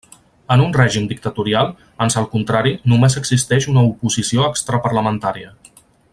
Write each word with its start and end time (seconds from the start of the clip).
En 0.53 0.61
un 0.67 0.71
règim 0.77 1.03
dictatorial, 1.11 1.69
ans 2.05 2.17
al 2.21 2.27
contrari 2.31 2.73
només 2.95 3.19
existeix 3.23 3.69
una 3.75 3.85
oposició 3.91 4.49
extraparlamentària. 4.55 5.55